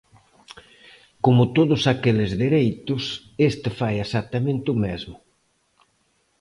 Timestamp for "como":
1.25-1.43